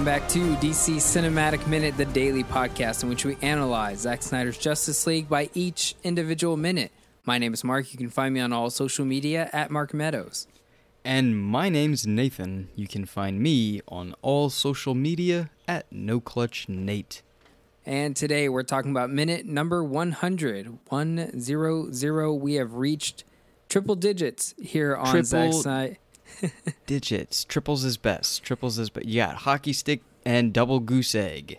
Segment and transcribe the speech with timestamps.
[0.00, 4.56] Welcome back to DC Cinematic Minute, the daily podcast in which we analyze Zack Snyder's
[4.56, 6.90] Justice League by each individual minute.
[7.26, 7.92] My name is Mark.
[7.92, 10.46] You can find me on all social media at Mark Meadows.
[11.04, 12.70] And my name's Nathan.
[12.74, 17.20] You can find me on all social media at No Clutch Nate.
[17.84, 20.78] And today we're talking about minute number 100.
[20.88, 22.32] 100.
[22.40, 23.24] We have reached
[23.68, 25.98] triple digits here on Zack Snyder.
[26.86, 27.44] Digits.
[27.44, 28.42] Triples is best.
[28.42, 29.06] Triples is best.
[29.06, 31.58] You got hockey stick and double goose egg.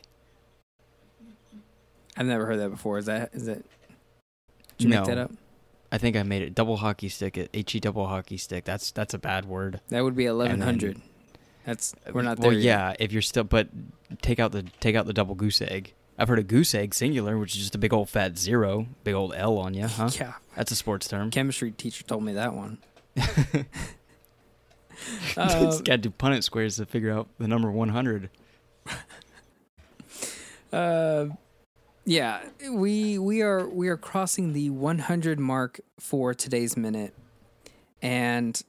[2.17, 2.97] I've never heard that before.
[2.97, 3.65] Is that is it?
[4.77, 5.31] Did you no, make that up?
[5.91, 7.37] I think I made it double hockey stick.
[7.37, 8.63] Uh, he double hockey stick.
[8.63, 9.81] That's that's a bad word.
[9.89, 11.01] That would be 1100.
[11.65, 12.51] That's we're not there.
[12.51, 12.95] Well, yeah.
[12.99, 13.69] If you're still, but
[14.21, 15.93] take out the take out the double goose egg.
[16.17, 19.15] I've heard of goose egg singular, which is just a big old fat zero, big
[19.15, 20.09] old L on you, huh?
[20.19, 20.33] Yeah.
[20.55, 21.31] That's a sports term.
[21.31, 22.77] Chemistry teacher told me that one.
[25.37, 28.29] Uh, just got to do Punnett squares to figure out the number 100.
[30.73, 31.27] Uh,
[32.05, 37.13] yeah, we we are we are crossing the 100 mark for today's minute,
[38.01, 38.61] and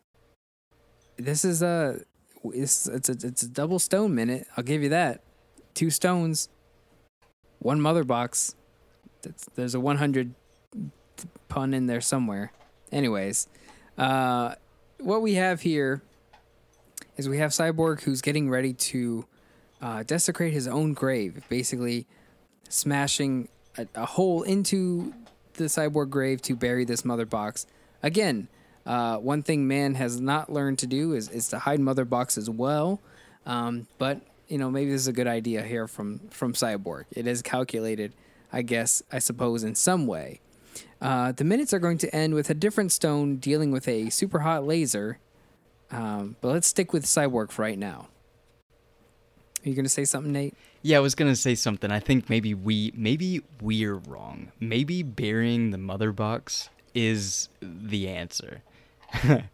[1.16, 2.00] this is a
[2.44, 4.46] it's it's a, it's a double stone minute.
[4.56, 5.22] I'll give you that.
[5.74, 6.48] Two stones,
[7.60, 8.54] one mother box.
[9.22, 10.34] That's, there's a 100
[11.48, 12.52] pun in there somewhere.
[12.90, 13.46] Anyways,
[13.96, 14.56] uh,
[14.98, 16.02] what we have here
[17.22, 19.24] is we have Cyborg who's getting ready to
[19.80, 22.06] uh, desecrate his own grave, basically
[22.68, 25.14] smashing a, a hole into
[25.54, 27.66] the cyborg grave to bury this mother box.
[28.02, 28.48] Again,
[28.86, 32.36] uh, one thing man has not learned to do is, is to hide mother box
[32.36, 33.00] as well.
[33.46, 37.04] Um, but you know, maybe this is a good idea here from from Cyborg.
[37.12, 38.12] It is calculated,
[38.52, 40.40] I guess, I suppose, in some way.
[41.00, 44.40] Uh, the minutes are going to end with a different stone dealing with a super
[44.40, 45.18] hot laser.
[45.92, 48.08] Um, but let's stick with Cyborg for right now.
[49.64, 50.54] Are you to say something, Nate?
[50.80, 51.92] Yeah, I was gonna say something.
[51.92, 54.50] I think maybe we maybe we're wrong.
[54.58, 58.62] Maybe burying the mother box is the answer.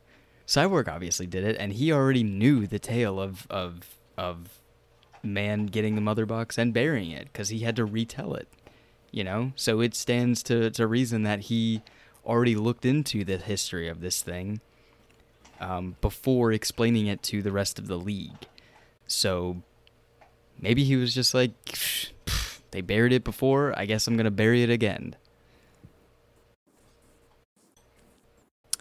[0.46, 4.60] Cyborg obviously did it, and he already knew the tale of of of
[5.22, 8.48] man getting the mother box and burying it because he had to retell it.
[9.10, 11.82] You know, so it stands to to reason that he
[12.24, 14.60] already looked into the history of this thing
[15.60, 18.46] um, before explaining it to the rest of the league.
[19.06, 19.62] So
[20.60, 23.76] maybe he was just like, "Pfft, pfft, they buried it before.
[23.78, 25.16] I guess I'm gonna bury it again.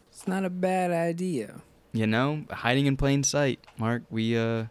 [0.09, 1.61] It's not a bad idea.
[1.93, 3.59] You know, hiding in plain sight.
[3.77, 4.65] Mark, we uh,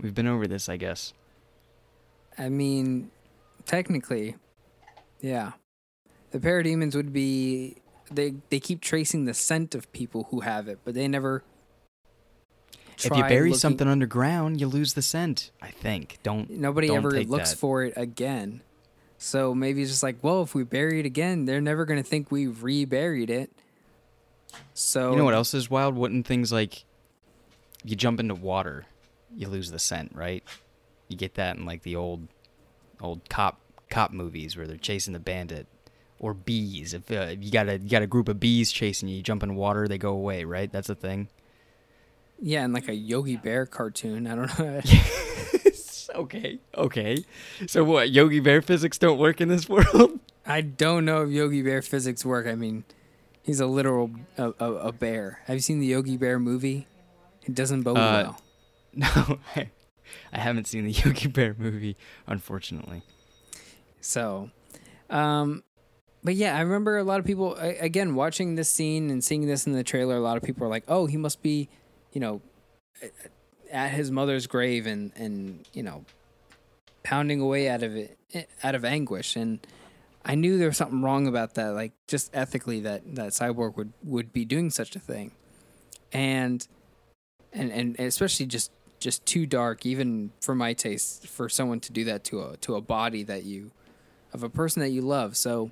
[0.00, 1.12] we've been over this, I guess.
[2.38, 3.10] I mean,
[3.66, 4.36] technically,
[5.20, 5.52] yeah.
[6.30, 7.76] The parademons would be
[8.10, 11.42] they they keep tracing the scent of people who have it, but they never
[12.98, 15.50] if you bury looking- something underground, you lose the scent.
[15.60, 16.18] I think.
[16.22, 16.48] Don't.
[16.50, 17.58] nobody don't ever looks that.
[17.58, 18.60] for it again.
[19.18, 22.08] So maybe it's just like, well, if we bury it again, they're never going to
[22.08, 23.50] think we reburied it.
[24.74, 25.96] So You know what else is wild?
[25.96, 26.84] Wouldn't things like
[27.84, 28.84] you jump into water,
[29.34, 30.44] you lose the scent, right?
[31.08, 32.28] You get that in like the old,
[33.00, 33.60] old cop
[33.90, 35.66] cop movies where they're chasing the bandit,
[36.18, 36.94] or bees.
[36.94, 39.22] If, uh, if you got a you got a group of bees chasing you, you
[39.22, 40.70] jump in water, they go away, right?
[40.70, 41.28] That's a thing.
[42.40, 44.26] Yeah, and like a Yogi Bear cartoon.
[44.26, 44.80] I don't know.
[46.14, 47.24] okay, okay.
[47.66, 48.10] So what?
[48.10, 50.20] Yogi Bear physics don't work in this world?
[50.46, 52.46] I don't know if Yogi Bear physics work.
[52.46, 52.84] I mean,
[53.42, 55.40] he's a literal a, a, a bear.
[55.46, 56.86] Have you seen the Yogi Bear movie?
[57.42, 58.40] It doesn't bode Uh, well.
[58.96, 59.70] No, I,
[60.32, 61.96] I haven't seen the Yogi Bear movie,
[62.26, 63.02] unfortunately.
[64.00, 64.50] So,
[65.10, 65.62] um,
[66.24, 69.66] but yeah, I remember a lot of people again watching this scene and seeing this
[69.66, 70.16] in the trailer.
[70.16, 71.68] A lot of people are like, "Oh, he must be,
[72.12, 72.40] you know,
[73.70, 76.06] at his mother's grave and and you know,
[77.02, 79.64] pounding away out of it eh, out of anguish." And
[80.24, 83.92] I knew there was something wrong about that, like just ethically that that Cyborg would
[84.02, 85.32] would be doing such a thing,
[86.10, 86.66] and
[87.52, 92.04] and and especially just just too dark, even for my taste, for someone to do
[92.04, 93.72] that to a to a body that you
[94.32, 95.36] of a person that you love.
[95.36, 95.70] So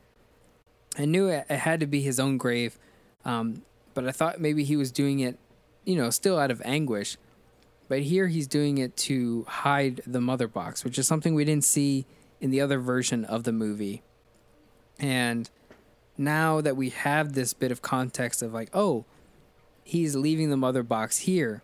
[0.98, 2.78] I knew it, had to be his own grave,
[3.24, 3.62] um,
[3.94, 5.38] but I thought maybe he was doing it,
[5.84, 7.16] you know, still out of anguish.
[7.88, 11.64] But here he's doing it to hide the mother box, which is something we didn't
[11.64, 12.06] see
[12.40, 14.02] in the other version of the movie.
[14.98, 15.48] And
[16.16, 19.04] now that we have this bit of context of like, oh,
[19.84, 21.62] he's leaving the mother box here.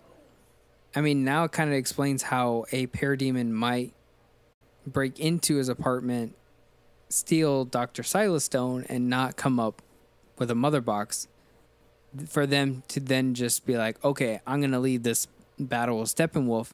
[0.95, 3.93] I mean, now it kind of explains how a parademon might
[4.87, 6.35] break into his apartment,
[7.09, 8.03] steal Dr.
[8.03, 9.83] Silas Stone, and not come up
[10.39, 11.29] with a mother box
[12.27, 15.27] for them to then just be like, okay, I'm going to lead this
[15.59, 16.73] battle with Steppenwolf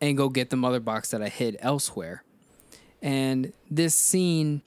[0.00, 2.22] and go get the mother box that I hid elsewhere.
[3.02, 4.62] And this scene,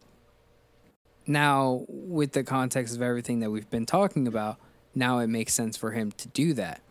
[1.28, 4.58] now with the context of everything that we've been talking about,
[4.96, 6.82] now it makes sense for him to do that.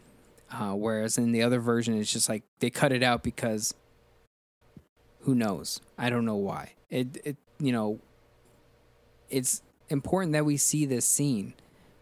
[0.51, 3.75] Uh, whereas in the other version, it's just like they cut it out because
[5.21, 5.81] who knows?
[5.99, 6.73] I don't know why.
[6.89, 8.01] It, it you know,
[9.31, 11.55] it's important that we see this scene,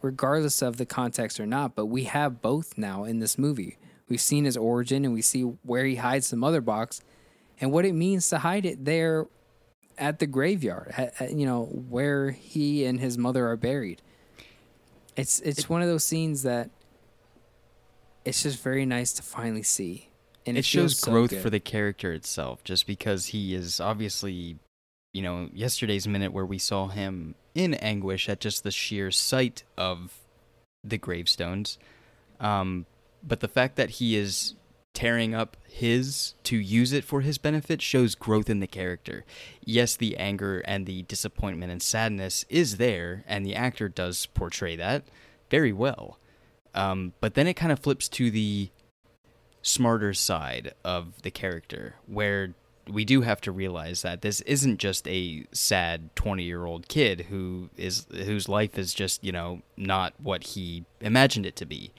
[0.03, 1.75] regardless of the context or not.
[1.75, 3.79] But we have both now in this movie.
[4.08, 7.00] We've seen his origin and we see where he hides the mother box
[7.61, 9.26] and what it means to hide it there
[9.99, 14.02] at the graveyard, at, at, you know, where he and his mother are buried.
[15.17, 16.70] It's it's it, one of those scenes that
[18.25, 20.11] it's just very nice to finally see.
[20.44, 24.59] And it, it shows growth so for the character itself just because he is obviously
[25.16, 29.64] you know, yesterday's minute where we saw him in anguish at just the sheer sight
[29.78, 30.20] of
[30.84, 31.78] the gravestones.
[32.38, 32.84] Um,
[33.22, 34.54] but the fact that he is
[34.92, 39.24] tearing up his to use it for his benefit shows growth in the character.
[39.64, 44.76] Yes, the anger and the disappointment and sadness is there, and the actor does portray
[44.76, 45.04] that
[45.50, 46.18] very well.
[46.74, 48.68] Um, but then it kind of flips to the
[49.62, 52.54] smarter side of the character, where
[52.88, 58.06] we do have to realize that this isn't just a sad 20-year-old kid who is
[58.11, 61.93] whose life is just, you know, not what he imagined it to be.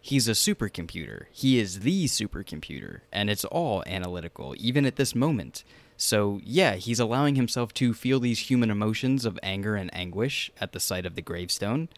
[0.00, 1.24] He's a supercomputer.
[1.32, 5.64] He is the supercomputer, and it's all analytical even at this moment.
[5.96, 10.72] So, yeah, he's allowing himself to feel these human emotions of anger and anguish at
[10.72, 11.88] the sight of the gravestone.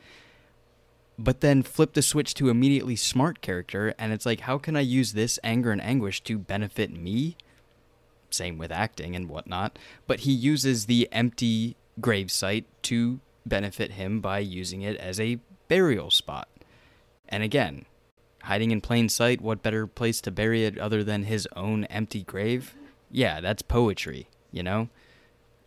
[1.18, 4.80] But then flip the switch to immediately smart character, and it's like, how can I
[4.80, 7.36] use this anger and anguish to benefit me?
[8.30, 14.38] Same with acting and whatnot, but he uses the empty gravesite to benefit him by
[14.38, 15.38] using it as a
[15.68, 16.48] burial spot.
[17.28, 17.84] And again,
[18.42, 22.22] hiding in plain sight, what better place to bury it other than his own empty
[22.22, 22.74] grave?
[23.10, 24.88] Yeah, that's poetry, you know?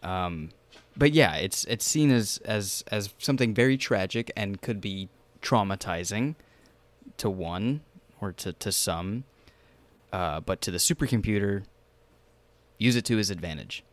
[0.04, 0.50] Um,
[0.98, 5.10] but yeah, it's it's seen as, as as something very tragic and could be
[5.42, 6.36] traumatizing
[7.18, 7.82] to one
[8.20, 9.24] or to, to some.
[10.12, 11.64] Uh, but to the supercomputer,
[12.82, 13.84] use it to his advantage.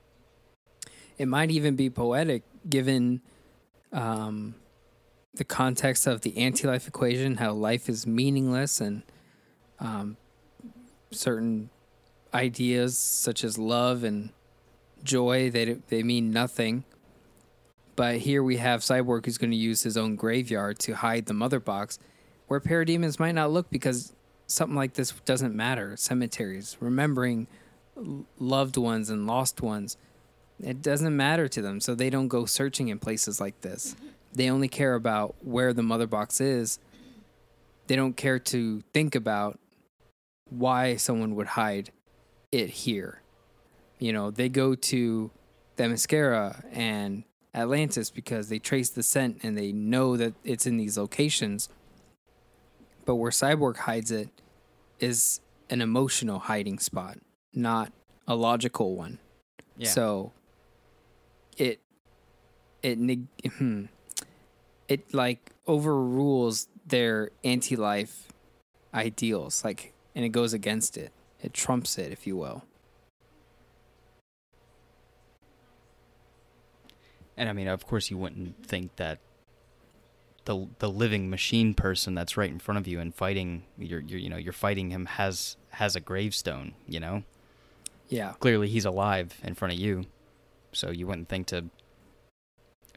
[1.18, 3.20] It might even be poetic given
[3.92, 4.54] um,
[5.34, 9.02] the context of the anti life equation, how life is meaningless and
[9.78, 10.16] um,
[11.10, 11.70] certain
[12.32, 14.30] ideas such as love and
[15.02, 16.84] joy, they, they mean nothing.
[17.94, 21.34] But here we have Cyborg who's going to use his own graveyard to hide the
[21.34, 21.98] mother box,
[22.46, 24.14] where parademons might not look because
[24.46, 25.96] something like this doesn't matter.
[25.96, 27.48] Cemeteries, remembering
[28.38, 29.96] loved ones and lost ones,
[30.60, 31.80] it doesn't matter to them.
[31.80, 33.96] So they don't go searching in places like this.
[34.32, 36.78] They only care about where the mother box is.
[37.86, 39.58] They don't care to think about
[40.50, 41.90] why someone would hide
[42.52, 43.22] it here.
[43.98, 45.30] You know, they go to
[45.76, 47.24] the Themyscira and
[47.54, 51.68] Atlantis because they trace the scent and they know that it's in these locations.
[53.04, 54.28] But where Cyborg hides it
[55.00, 55.40] is
[55.70, 57.18] an emotional hiding spot
[57.58, 57.92] not
[58.26, 59.18] a logical one.
[59.76, 59.88] Yeah.
[59.88, 60.32] So
[61.56, 61.80] it
[62.82, 62.98] it
[63.58, 63.84] hmm,
[64.88, 68.28] it like overrules their anti-life
[68.94, 71.12] ideals like and it goes against it.
[71.40, 72.64] It trumps it, if you will.
[77.36, 79.20] And I mean, of course, you wouldn't think that
[80.44, 84.18] the the living machine person that's right in front of you and fighting you're, you're
[84.18, 86.74] you know you're fighting him has has a gravestone.
[86.88, 87.22] You know,
[88.08, 88.32] yeah.
[88.40, 90.04] Clearly he's alive in front of you.
[90.72, 91.66] So you wouldn't think to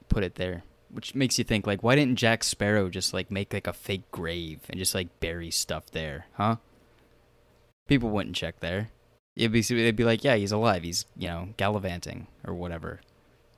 [0.10, 0.64] put it there.
[0.90, 4.12] Which makes you think like why didn't Jack Sparrow just like make like a fake
[4.12, 6.58] grave and just like bury stuff there, huh?
[7.88, 8.90] People wouldn't check there.
[9.38, 10.84] It'd be they'd be like, yeah, he's alive.
[10.84, 13.00] He's you know gallivanting or whatever,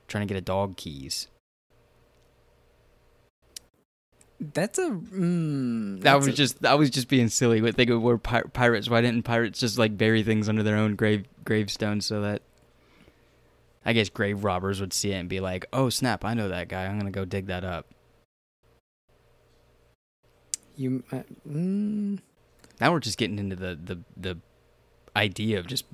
[0.06, 1.26] trying to get a dog keys.
[4.52, 4.90] That's a.
[4.90, 6.64] Mm, that was a, just.
[6.64, 7.60] I was just being silly.
[7.60, 8.90] But think of we're pir- pirates.
[8.90, 12.42] Why didn't pirates just like bury things under their own grave gravestones so that
[13.84, 16.24] I guess grave robbers would see it and be like, "Oh snap!
[16.24, 16.84] I know that guy.
[16.86, 17.86] I'm gonna go dig that up."
[20.76, 21.04] You.
[21.12, 22.18] Uh, mm.
[22.80, 24.38] Now we're just getting into the the the
[25.16, 25.84] idea of just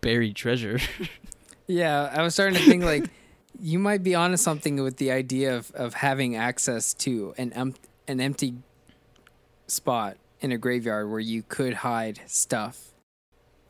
[0.00, 0.80] buried treasure.
[1.66, 3.04] yeah, I was starting to think like
[3.60, 7.74] you might be onto something with the idea of, of having access to an um,
[8.08, 8.54] an empty
[9.66, 12.88] spot in a graveyard where you could hide stuff.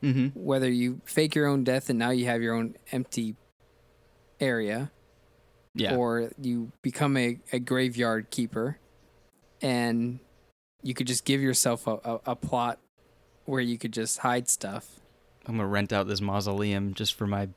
[0.02, 0.28] Mm-hmm.
[0.38, 3.36] Whether you fake your own death and now you have your own empty
[4.40, 4.90] area,
[5.74, 8.78] yeah, or you become a, a graveyard keeper,
[9.60, 10.18] and
[10.82, 12.80] you could just give yourself a, a, a plot
[13.44, 15.00] where you could just hide stuff.
[15.46, 17.48] I'm gonna rent out this mausoleum just for my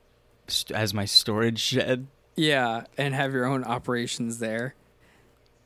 [0.72, 2.06] as my storage shed.
[2.36, 4.74] Yeah, and have your own operations there.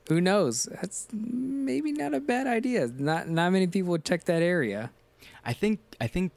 [0.08, 0.64] Who knows?
[0.64, 2.88] That's maybe not a bad idea.
[2.88, 4.90] Not not many people would check that area.
[5.44, 6.32] I think I think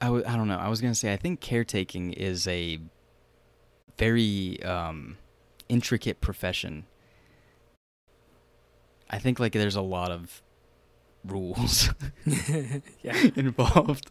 [0.00, 0.58] I w- I don't know.
[0.58, 2.78] I was gonna say I think caretaking is a
[3.98, 5.16] very um,
[5.68, 6.84] intricate profession.
[9.08, 10.42] I think like there's a lot of
[11.24, 11.90] rules
[13.02, 14.10] yeah, involved.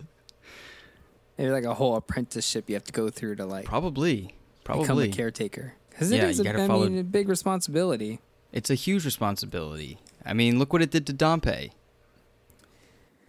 [1.37, 4.99] Maybe like a whole apprenticeship you have to go through to like Probably, probably become
[4.99, 5.73] a caretaker.
[5.89, 8.19] Because it Yeah, is, you a, gotta I follow- mean, a big responsibility.
[8.51, 9.97] It's a huge responsibility.
[10.25, 11.71] I mean, look what it did to Dampé.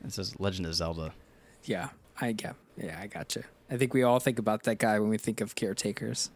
[0.02, 1.12] This is Legend of Zelda.
[1.64, 1.88] Yeah,
[2.20, 2.54] I get.
[2.76, 3.42] Yeah, I gotcha.
[3.70, 6.30] I think we all think about that guy when we think of caretakers.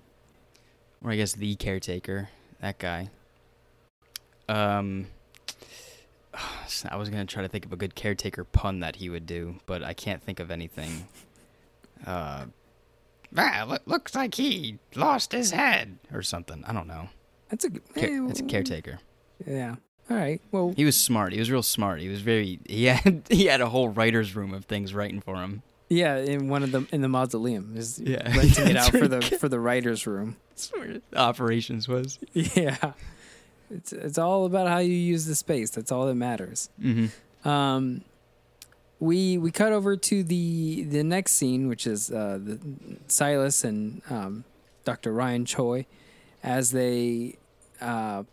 [1.05, 3.11] or I guess the caretaker, that guy.
[4.49, 5.07] Um,
[6.91, 9.57] I was gonna try to think of a good caretaker pun that he would do,
[9.67, 11.07] but I can't think of anything.
[12.07, 12.47] Uh,
[13.33, 16.65] well, it looks like he lost his head or something.
[16.67, 17.09] I don't know.
[17.49, 17.71] That's a.
[17.71, 18.99] Care- eh, it's a caretaker.
[19.47, 19.77] Yeah.
[20.11, 20.41] All right.
[20.51, 21.33] Well, He was smart.
[21.33, 22.01] He was real smart.
[22.01, 22.59] He was very.
[22.67, 25.63] He had he had a whole writer's room of things writing for him.
[25.89, 28.23] yeah, in one of the in the mausoleum is Yeah.
[28.37, 30.37] renting it out for the for the writers' room.
[30.51, 32.19] That's where operations was.
[32.33, 32.93] Yeah.
[33.71, 35.71] It's it's all about how you use the space.
[35.71, 36.69] That's all that matters.
[36.83, 37.49] Mm-hmm.
[37.49, 38.03] Um,
[39.01, 42.61] we we cut over to the the next scene, which is uh, the
[43.09, 44.45] Silas and um,
[44.85, 45.13] Dr.
[45.13, 45.87] Ryan Choi,
[46.43, 47.37] as they
[47.81, 48.25] uh,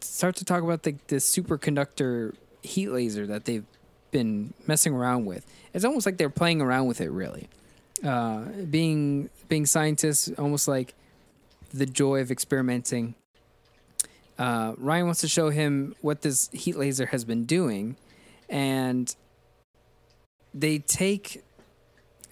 [0.00, 3.64] start to talk about the the superconductor heat laser that they've
[4.10, 5.46] been messing around with.
[5.72, 7.48] It's almost like they're playing around with it, really.
[8.04, 10.94] Uh, being being scientists, almost like
[11.72, 13.14] the joy of experimenting.
[14.38, 17.96] Uh, Ryan wants to show him what this heat laser has been doing,
[18.50, 19.16] and
[20.56, 21.44] they take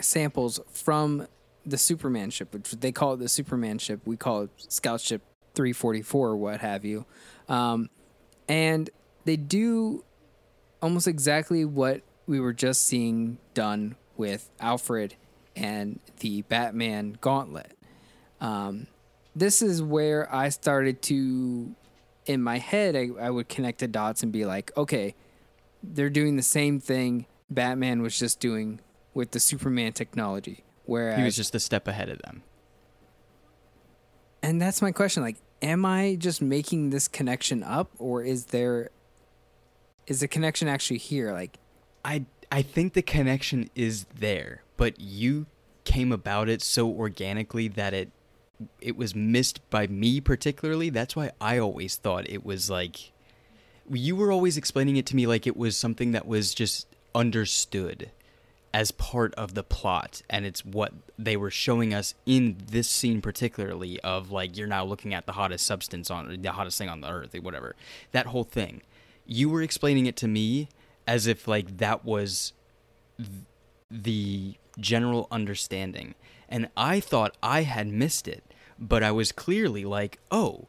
[0.00, 1.28] samples from
[1.66, 4.00] the Superman ship, which they call it the Superman ship.
[4.06, 5.20] We call it Scout Ship
[5.54, 7.04] 344 or what have you.
[7.48, 7.90] Um,
[8.48, 8.88] and
[9.26, 10.04] they do
[10.80, 15.14] almost exactly what we were just seeing done with Alfred
[15.54, 17.76] and the Batman gauntlet.
[18.40, 18.86] Um,
[19.36, 21.74] this is where I started to,
[22.24, 25.14] in my head, I, I would connect the dots and be like, okay,
[25.82, 28.80] they're doing the same thing Batman was just doing
[29.12, 30.64] with the Superman technology.
[30.86, 32.42] Whereas, He was just a step ahead of them.
[34.42, 38.90] and that's my question: like, am I just making this connection up, or is there,
[40.06, 41.32] is the connection actually here?
[41.32, 41.58] Like,
[42.04, 45.46] I I think the connection is there, but you
[45.84, 48.10] came about it so organically that it
[48.80, 50.90] it was missed by me particularly.
[50.90, 53.12] That's why I always thought it was like
[53.90, 58.10] you were always explaining it to me like it was something that was just understood
[58.74, 63.22] as part of the plot and it's what they were showing us in this scene
[63.22, 67.00] particularly of like you're now looking at the hottest substance on the hottest thing on
[67.00, 67.76] the earth whatever.
[68.10, 68.82] That whole thing.
[69.26, 70.68] You were explaining it to me
[71.06, 72.52] as if like that was
[73.16, 73.28] th-
[73.90, 76.14] the general understanding.
[76.48, 78.42] And i thought i had missed it
[78.78, 80.66] but i was clearly like oh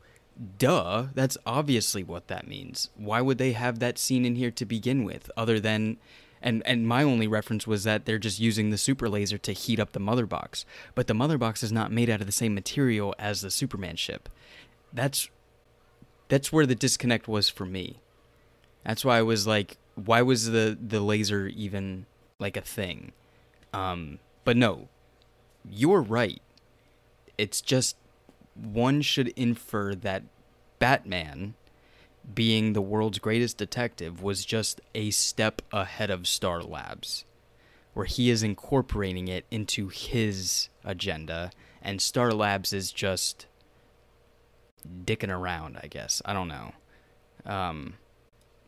[0.58, 2.90] duh that's obviously what that means.
[2.96, 5.98] Why would they have that scene in here to begin with other than
[6.46, 9.80] and and my only reference was that they're just using the super laser to heat
[9.80, 10.64] up the mother box.
[10.94, 13.96] But the mother box is not made out of the same material as the superman
[13.96, 14.30] ship.
[14.94, 15.28] That's
[16.30, 18.00] that's where the disconnect was for me.
[18.86, 22.06] That's why i was like why was the the laser even
[22.40, 23.12] like a thing?
[23.74, 24.88] Um but no
[25.68, 26.44] you're right.
[27.40, 27.98] It's just
[28.54, 30.24] one should infer that
[30.78, 31.56] batman
[32.34, 37.25] being the world's greatest detective was just a step ahead of Star Labs,
[37.94, 41.51] where he is incorporating it into his agenda,
[41.82, 43.46] and Star Labs is just
[45.03, 46.22] dicking around, I guess.
[46.25, 46.74] I don't know.
[47.46, 47.96] Um,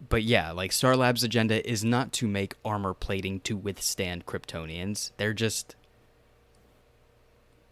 [0.10, 5.12] but yeah, like Star Labs' agenda is not to make armor plating to withstand Kryptonians.
[5.18, 5.76] They're just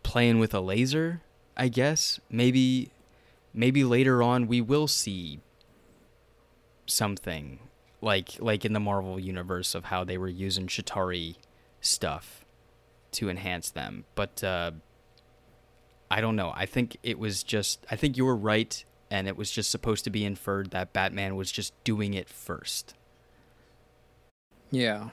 [0.03, 1.21] playing with a laser,
[1.55, 2.19] I guess.
[2.29, 2.91] Maybe
[3.53, 5.39] maybe later on we will see
[6.85, 7.59] something
[8.01, 11.35] like like in the Marvel universe of how they were using Chitauri
[11.81, 12.45] stuff
[13.11, 14.05] to enhance them.
[14.15, 14.71] But uh,
[16.11, 16.53] I don't know.
[16.55, 20.03] I think it was just I think you were right and it was just supposed
[20.03, 22.93] to be inferred that Batman was just doing it first.
[24.71, 25.09] yeah,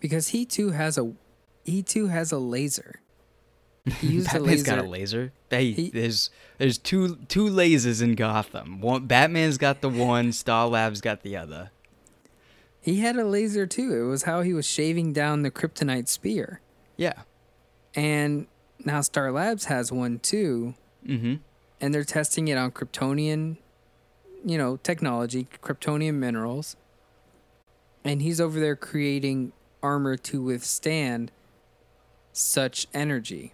[0.00, 1.12] because he too has a,
[1.64, 3.00] he too has a laser.
[4.00, 5.32] He used Batman's got a laser.
[5.50, 8.80] Hey, He- there's there's two two lasers in Gotham.
[8.80, 11.70] One Batman's got the one, Star Labs got the other.
[12.80, 13.94] He had a laser too.
[14.04, 16.60] It was how he was shaving down the kryptonite spear.
[16.96, 17.22] Yeah.
[17.94, 18.46] And
[18.84, 20.74] now Star Labs has one too,
[21.06, 21.34] Mm-hmm.
[21.80, 23.56] and they're testing it on Kryptonian,
[24.44, 26.76] you know, technology, Kryptonian minerals.
[28.04, 31.30] And he's over there creating armor to withstand
[32.32, 33.52] such energy.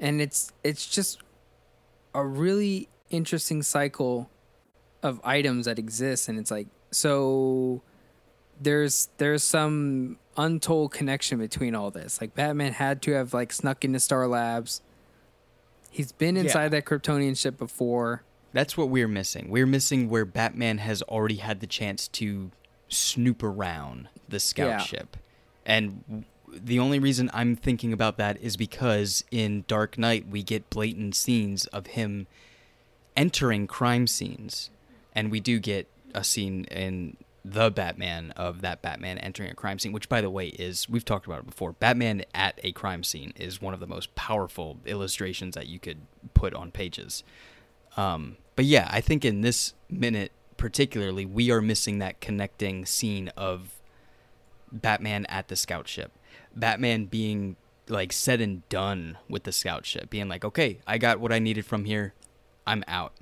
[0.00, 1.20] And it's it's just
[2.14, 4.30] a really interesting cycle
[5.02, 7.82] of items that exist and it's like so
[8.60, 12.20] there's there's some untold connection between all this.
[12.20, 14.80] Like Batman had to have like snuck into Star Labs.
[15.90, 16.68] He's been inside Yeah.
[16.70, 18.22] that Kryptonian ship before.
[18.52, 19.48] That's what we're missing.
[19.50, 22.50] We're missing where Batman has already had the chance to
[22.88, 24.78] snoop around the scout Yeah.
[24.78, 25.16] ship.
[25.64, 30.70] And the only reason I'm thinking about that is because in Dark Knight we get
[30.70, 32.26] blatant scenes of him
[33.16, 34.70] entering crime scenes.
[35.14, 39.78] And we do get a scene in the Batman of that Batman entering a crime
[39.78, 41.72] scene, which by the way is we've talked about it before.
[41.72, 45.98] Batman at a crime scene is one of the most powerful illustrations that you could
[46.34, 47.24] put on pages.
[47.96, 53.28] Um, but yeah, I think in this minute particularly, we are missing that connecting scene
[53.36, 53.80] of
[54.70, 56.12] Batman at the scout ship.
[56.54, 57.56] Batman being
[57.88, 61.38] like said and done with the scout ship, being like, okay, I got what I
[61.38, 62.14] needed from here.
[62.66, 63.14] I'm out.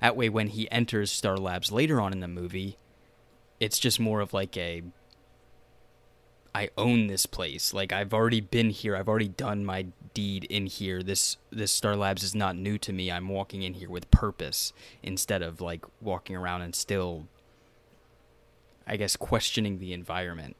[0.00, 2.76] That way, when he enters Star Labs later on in the movie,
[3.60, 4.82] it's just more of like a
[6.54, 7.72] I own this place.
[7.72, 8.96] Like I've already been here.
[8.96, 11.02] I've already done my deed in here.
[11.02, 13.10] This this Star Labs is not new to me.
[13.10, 17.28] I'm walking in here with purpose instead of like walking around and still
[18.86, 20.56] I guess questioning the environment.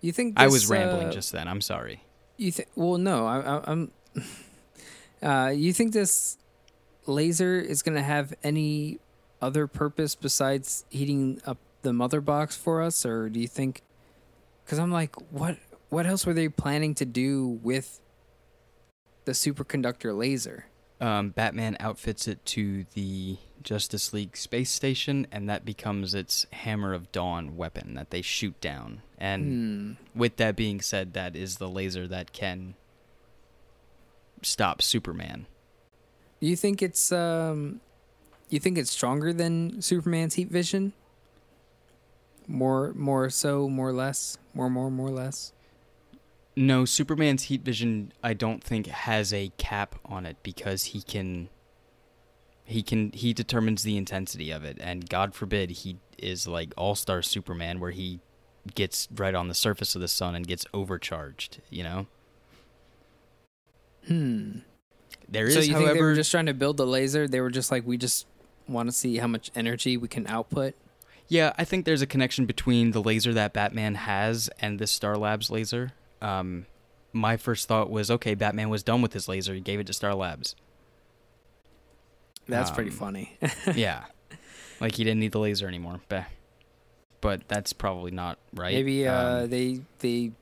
[0.00, 1.48] You think I was rambling uh, just then.
[1.48, 2.02] I'm sorry.
[2.36, 2.68] You think?
[2.74, 3.26] Well, no.
[3.26, 3.90] I, I'm.
[5.22, 6.36] Uh, you think this
[7.06, 8.98] laser is going to have any
[9.40, 13.82] other purpose besides heating up the mother box for us, or do you think?
[14.64, 15.56] Because I'm like, what?
[15.88, 17.98] What else were they planning to do with
[19.24, 20.66] the superconductor laser?
[21.00, 26.94] Um, Batman outfits it to the Justice League space station, and that becomes its Hammer
[26.94, 29.02] of Dawn weapon that they shoot down.
[29.18, 30.18] And Hmm.
[30.18, 32.74] with that being said, that is the laser that can
[34.42, 35.46] stop Superman.
[36.40, 37.80] You think it's um?
[38.48, 40.92] You think it's stronger than Superman's heat vision?
[42.46, 45.52] More, more so, more less, more, more, more less.
[46.56, 51.48] No, Superman's heat vision I don't think has a cap on it because he can
[52.64, 57.22] he can he determines the intensity of it and god forbid he is like all-star
[57.22, 58.18] Superman where he
[58.74, 62.06] gets right on the surface of the sun and gets overcharged, you know?
[64.06, 64.58] Hmm.
[65.28, 67.26] There is so you think they however were just trying to build the laser?
[67.26, 68.26] They were just like, we just
[68.68, 70.74] want to see how much energy we can output.
[71.28, 75.16] Yeah, I think there's a connection between the laser that Batman has and this Star
[75.16, 75.92] Labs laser.
[76.22, 76.66] Um,
[77.12, 79.54] my first thought was, okay, Batman was done with his laser.
[79.54, 80.54] He gave it to Star Labs.
[82.48, 83.38] That's pretty Um, funny.
[83.74, 84.04] yeah,
[84.80, 86.00] like he didn't need the laser anymore.
[86.08, 86.24] Bah.
[87.20, 88.74] But that's probably not right.
[88.74, 90.32] Maybe uh, Um, they they,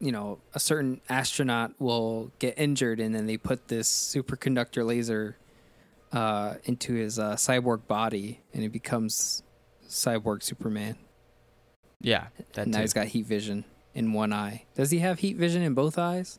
[0.00, 5.36] you know, a certain astronaut will get injured, and then they put this superconductor laser
[6.12, 9.42] uh, into his uh, cyborg body, and it becomes
[9.88, 10.96] cyborg Superman.
[12.00, 12.82] yeah, that And now too.
[12.82, 14.64] he's got heat vision in one eye.
[14.74, 16.38] Does he have heat vision in both eyes?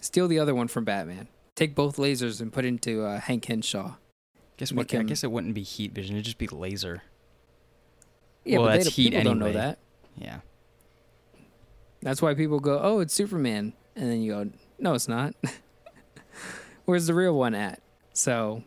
[0.00, 1.28] Steal the other one from Batman.
[1.54, 3.96] Take both lasers and put into uh, Hank Henshaw.
[4.56, 4.92] guess what?
[4.94, 6.16] I guess it wouldn't be heat vision.
[6.16, 7.02] It'd just be laser.
[8.44, 9.78] Yeah, Well, but that's heat people don't know that.
[10.16, 10.40] Yeah.
[12.00, 15.34] That's why people go, "Oh, it's Superman," and then you go, "No, it's not."
[16.84, 17.80] Where's the real one at?
[18.12, 18.64] So,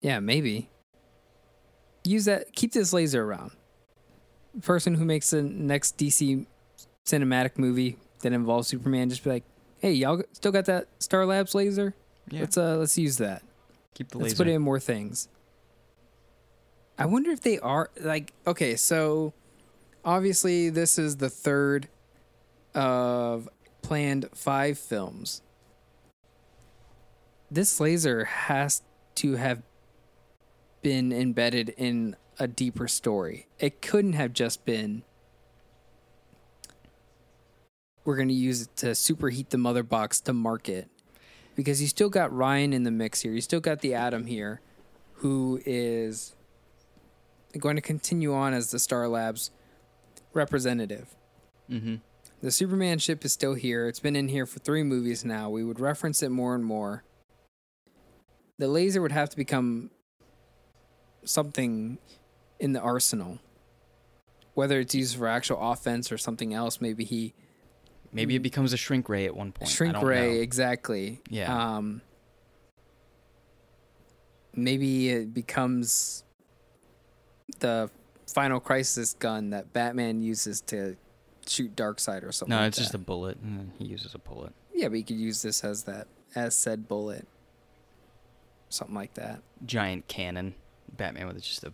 [0.00, 0.68] yeah, maybe
[2.02, 2.52] use that.
[2.54, 3.52] Keep this laser around.
[4.62, 6.46] Person who makes the next DC
[7.04, 9.44] cinematic movie that involves Superman, just be like,
[9.78, 11.94] "Hey, y'all still got that Star Labs laser?
[12.30, 12.40] Yeah.
[12.40, 13.42] Let's uh, let's use that.
[13.94, 14.24] Keep the laser.
[14.28, 15.28] Let's put in more things."
[16.96, 19.32] I wonder if they are like okay, so
[20.04, 21.88] obviously this is the third
[22.74, 23.48] of
[23.82, 25.42] planned five films.
[27.50, 28.82] This laser has
[29.16, 29.62] to have
[30.82, 33.46] been embedded in a deeper story.
[33.58, 35.02] It couldn't have just been
[38.04, 40.88] we're going to use it to superheat the mother box to market
[41.56, 43.32] because you still got Ryan in the mix here.
[43.32, 44.60] You still got the Atom here
[45.14, 46.34] who is
[47.58, 49.50] going to continue on as the Star Labs
[50.32, 51.14] representative.
[51.70, 51.96] Mm-hmm.
[52.42, 53.88] The Superman ship is still here.
[53.88, 55.48] It's been in here for three movies now.
[55.48, 57.04] We would reference it more and more.
[58.58, 59.90] The laser would have to become
[61.24, 61.98] something
[62.60, 63.38] in the arsenal.
[64.54, 67.34] Whether it's used for actual offense or something else, maybe he
[68.12, 69.68] Maybe it becomes a shrink ray at one point.
[69.68, 70.40] Shrink ray know.
[70.40, 71.20] exactly.
[71.28, 71.76] Yeah.
[71.76, 72.00] Um
[74.54, 76.22] maybe it becomes
[77.58, 77.90] the
[78.32, 80.96] final crisis gun that Batman uses to
[81.46, 82.54] shoot Darkseid or something.
[82.56, 82.98] No, like it's just that.
[82.98, 83.44] a bullet.
[83.44, 84.52] Mm, He uses a bullet.
[84.72, 87.26] Yeah, but you could use this as that as said bullet.
[88.68, 89.40] Something like that.
[89.66, 90.54] Giant cannon.
[90.96, 91.72] Batman with just a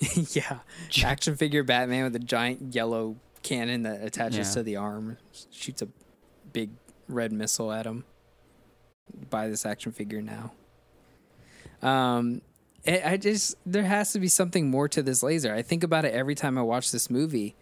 [0.32, 0.60] yeah.
[1.04, 4.54] Action figure Batman with a giant yellow cannon that attaches Yeah.
[4.54, 5.16] to the arm,
[5.50, 5.88] shoots a
[6.52, 6.70] big
[7.08, 8.04] red missile at him.
[9.28, 10.52] Buy this action figure now.
[11.82, 12.42] Um,
[12.86, 15.54] I I just there has to be something more to this laser.
[15.54, 17.56] I think about it every time I watch this movie,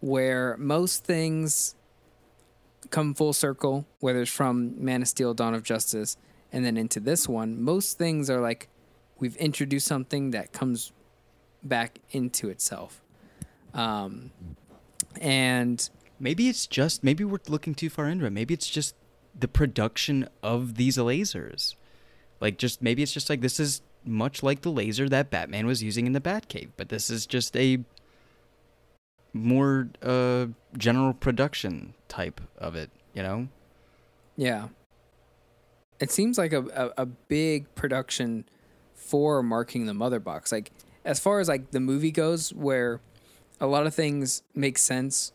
[0.00, 1.74] where most things
[2.90, 6.16] come full circle, whether it's from Man of Steel, Dawn of Justice,
[6.52, 7.60] and then into this one.
[7.62, 8.68] Most things are like
[9.18, 10.92] we've introduced something that comes
[11.64, 13.00] back into itself.
[13.72, 14.30] Um,
[15.20, 18.30] and Maybe it's just maybe we're looking too far into it.
[18.30, 18.94] Maybe it's just
[19.38, 21.74] the production of these lasers.
[22.40, 25.82] Like just maybe it's just like this is much like the laser that Batman was
[25.82, 27.80] using in the Batcave, but this is just a
[29.32, 30.46] more uh
[30.78, 33.48] general production type of it, you know?
[34.36, 34.68] yeah,
[36.00, 36.62] it seems like a,
[36.96, 38.44] a, a big production
[38.94, 40.52] for marking the mother box.
[40.52, 40.70] Like
[41.04, 43.00] as far as like the movie goes, where
[43.60, 45.32] a lot of things make sense,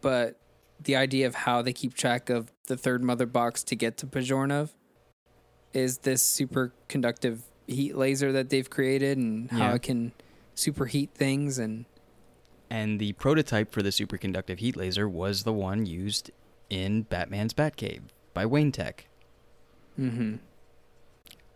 [0.00, 0.38] but
[0.82, 4.06] the idea of how they keep track of the third mother box to get to
[4.06, 4.70] Pozharnov
[5.72, 9.74] is this superconductive heat laser that they've created and how Yeah.
[9.74, 10.12] it can
[10.56, 11.84] superheat things and
[12.70, 16.30] And the prototype for the superconductive heat laser was the one used
[16.68, 19.06] in Batman's Batcave by Wayne Tech.
[19.98, 20.36] mm-hmm.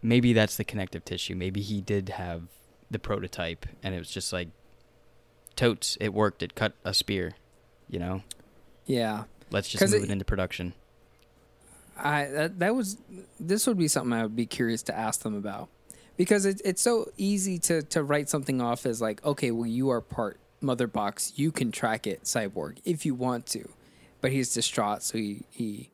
[0.02, 1.34] maybe that's the connective tissue.
[1.34, 2.42] Maybe he did have
[2.94, 4.48] the prototype and it was just like
[5.56, 7.34] totes, it worked, it cut a spear,
[7.90, 8.22] you know?
[8.86, 9.24] yeah.
[9.50, 10.72] Let's just move it- it, into production.
[11.96, 12.96] I that, that was
[13.38, 15.68] this would be something I would be curious to ask them about
[16.16, 19.90] because it, it's so easy to to write something off as like okay well you
[19.90, 23.68] are part mother box you can track it cyborg if you want to
[24.20, 25.90] but he's distraught so he he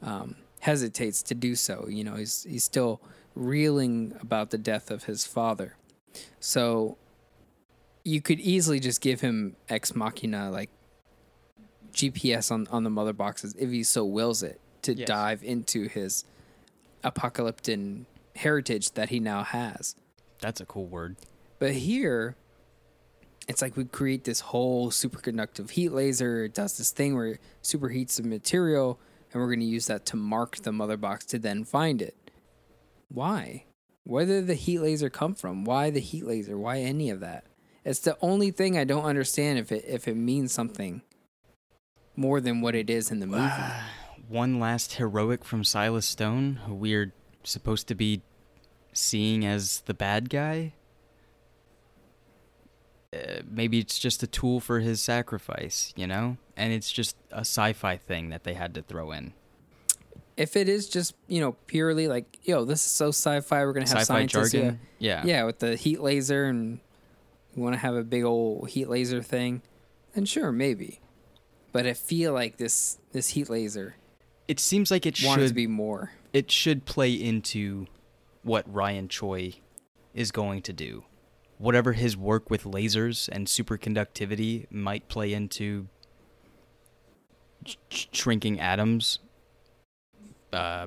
[0.00, 3.02] um, hesitates to do so you know he's he's still
[3.34, 5.76] reeling about the death of his father
[6.40, 6.96] so
[8.04, 10.70] you could easily just give him ex machina like
[11.92, 15.06] GPS on, on the mother boxes if he so wills it to Yes.
[15.06, 16.24] dive into his
[17.02, 17.78] apocalyptic
[18.36, 19.96] heritage that he now has.
[20.40, 21.16] That's a cool word.
[21.58, 22.36] But here,
[23.48, 26.44] it's like we create this whole superconductive heat laser.
[26.44, 28.98] It does this thing where it superheats the material,
[29.32, 32.16] and we're going to use that to mark the mother box to then find it.
[33.08, 33.64] Why?
[34.04, 35.64] Where did the heat laser come from?
[35.64, 36.58] Why the heat laser?
[36.58, 37.44] Why any of that?
[37.84, 41.02] It's the only thing I don't understand if it if it means something
[42.16, 43.50] more than what it is in the movie.
[44.28, 47.12] One last heroic from Silas Stone, who we're
[47.42, 48.22] supposed to be
[48.92, 50.74] seeing as the bad guy.
[53.12, 56.36] Uh, maybe it's just a tool for his sacrifice, you know?
[56.56, 59.34] And it's just a sci fi thing that they had to throw in.
[60.36, 63.88] If it is just you know purely like yo this is so sci-fi we're gonna
[63.88, 64.80] have Sci fi scientists jargon.
[64.98, 65.36] yeah, Yeah.
[65.38, 66.80] yeah with the heat laser and
[67.54, 69.62] we want to have a big old heat laser thing
[70.14, 71.00] then sure maybe
[71.72, 73.94] but i feel like this this heat laser
[74.48, 77.86] It seems like it should to be more it should play into
[78.42, 79.54] what Ryan Choi
[80.12, 81.04] is going to do.
[81.58, 85.86] Whatever his work with lasers and superconductivity might play into
[87.64, 89.18] sh- shrinking atoms,
[90.54, 90.86] uh,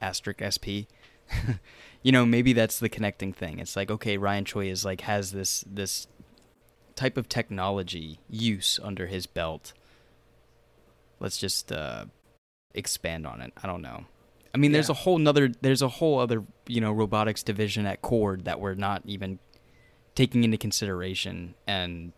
[0.00, 0.88] asterisk SP.
[2.02, 3.58] you know, maybe that's the connecting thing.
[3.58, 6.06] It's like, okay, Ryan Choi is like has this this
[6.94, 9.72] type of technology use under his belt.
[11.20, 12.06] Let's just uh,
[12.74, 13.52] expand on it.
[13.62, 14.04] I don't know.
[14.54, 14.92] I mean, there's Yeah.
[14.92, 18.74] a whole nother, there's a whole other, you know, robotics division at Kord that we're
[18.74, 19.38] not even
[20.14, 22.12] taking into consideration, and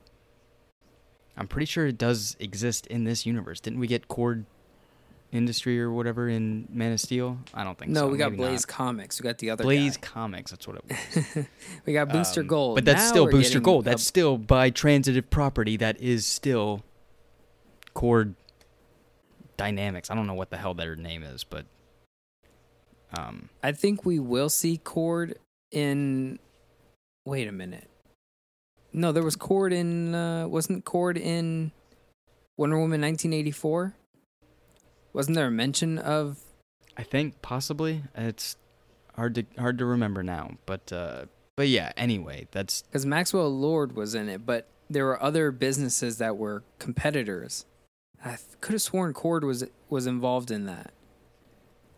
[1.36, 3.60] I'm pretty sure it does exist in this universe.
[3.60, 4.46] Didn't we get Kord
[5.34, 7.38] Industry or whatever in Man of Steel?
[7.52, 8.06] I don't think no so.
[8.06, 8.68] No, we got blaze not.
[8.68, 10.08] comics we got the other Blaze guy.
[10.08, 10.50] Comics.
[10.52, 11.46] That's what it was.
[11.86, 13.84] we got booster Um, gold But that's Now still Booster Gold.
[13.84, 15.76] That's still by transitive property.
[15.76, 16.82] That is still
[17.94, 18.34] Kord
[19.56, 20.10] Dynamics.
[20.10, 21.66] I don't know what the hell their name is, but
[23.16, 25.34] um, i think we will see Kord
[25.70, 26.38] in
[27.24, 27.88] wait a minute
[28.92, 30.14] No, there was Kord in.
[30.14, 31.70] Uh, wasn't Kord in
[32.56, 33.94] Wonder Woman 1984?
[35.14, 36.40] Wasn't there a mention of?
[36.98, 38.56] I think possibly it's
[39.14, 41.92] hard to hard to remember now, but uh, but yeah.
[41.96, 46.64] Anyway, that's Because Maxwell Lord was in it, but there were other businesses that were
[46.78, 47.64] competitors.
[48.24, 50.92] I could have sworn Kord was was involved in that.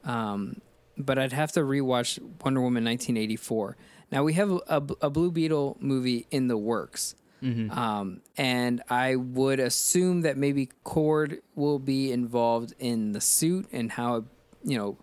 [0.05, 0.61] Um,
[0.99, 3.77] but I'd have to rewatch Wonder Woman 1984.
[4.13, 7.15] Now we have a, a Blue Beetle movie in the works.
[7.43, 7.71] Mhm.
[7.77, 13.93] Um, and I would assume that maybe Kord will be involved in the suit and
[13.93, 14.25] how it,
[14.65, 14.97] you know,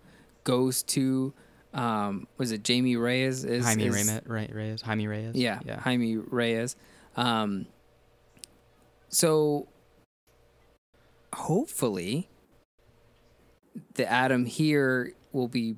[0.44, 1.34] goes to,
[1.74, 3.44] um, was it Jamie Reyes?
[3.46, 4.54] Is, Jaime is- Reyes, right?
[4.54, 5.36] Reyes, Jaime Reyes.
[5.36, 5.80] Yeah, yeah.
[5.80, 6.76] Jaime Reyes.
[7.16, 7.68] Um,
[9.10, 9.68] so
[11.34, 12.30] hopefully
[13.96, 15.76] the Atom here will be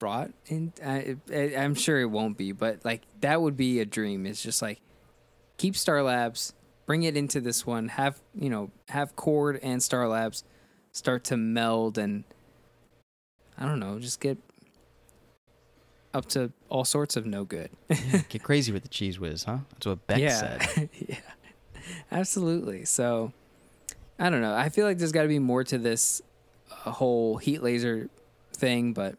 [0.00, 0.72] brought in.
[0.84, 1.16] I,
[1.56, 4.26] I'm sure it won't be, but like that would be a dream.
[4.26, 4.80] It's just like
[5.56, 6.52] keep Star Labs,
[6.86, 7.88] bring it into this one.
[7.88, 10.44] Have you know have Kord and Star Labs
[10.92, 12.24] start to meld and
[13.58, 14.38] I don't know, just get
[16.12, 17.70] up to all sorts of no good.
[18.28, 19.58] Get crazy with the cheese whiz, huh?
[19.72, 20.88] That's what Beck said.
[21.08, 21.16] yeah,
[22.10, 22.84] absolutely.
[22.84, 23.32] So,
[24.18, 24.54] I don't know.
[24.54, 26.22] I feel like there's got to be more to this
[26.70, 28.08] uh, whole heat laser
[28.52, 29.16] thing, but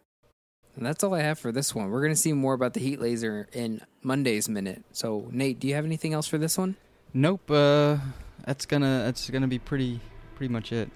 [0.77, 1.89] that's all I have for this one.
[1.89, 4.83] We're gonna see more about the heat laser in Monday's minute.
[4.91, 6.75] So, Nate, do you have anything else for this one?
[7.13, 7.49] Nope.
[7.49, 7.97] Uh,
[8.45, 10.01] that's gonna that's gonna be pretty
[10.35, 10.89] pretty much it.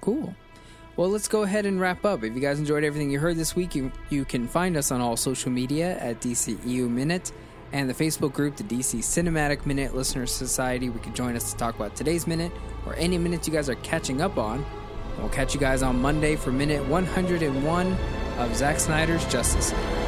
[0.00, 0.34] Cool.
[0.96, 2.22] Well, let's go ahead and wrap up.
[2.22, 5.00] If you guys enjoyed everything you heard this week, you, you can find us on
[5.00, 7.32] all social media at DCEU Minute
[7.72, 10.90] and the Facebook group, the DC Cinematic Minute Listeners Society.
[10.90, 12.52] We can join us to talk about today's minute
[12.86, 14.64] or any minutes you guys are catching up on.
[15.14, 17.96] And we'll catch you guys on Monday for minute 101
[18.38, 20.03] of Zack Snyder's Justice League.